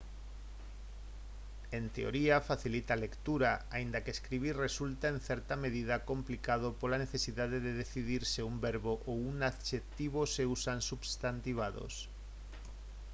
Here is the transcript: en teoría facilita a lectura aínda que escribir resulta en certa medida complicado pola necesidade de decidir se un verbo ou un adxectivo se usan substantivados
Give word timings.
en 1.77 1.83
teoría 1.97 2.45
facilita 2.49 2.91
a 2.93 3.03
lectura 3.05 3.49
aínda 3.75 4.01
que 4.03 4.15
escribir 4.17 4.53
resulta 4.67 5.05
en 5.13 5.19
certa 5.29 5.53
medida 5.65 5.95
complicado 6.11 6.67
pola 6.79 7.01
necesidade 7.05 7.57
de 7.65 7.71
decidir 7.83 8.21
se 8.33 8.41
un 8.51 8.55
verbo 8.67 8.93
ou 9.09 9.17
un 9.31 9.37
adxectivo 9.49 10.19
se 10.35 10.43
usan 10.55 10.79
substantivados 10.91 11.93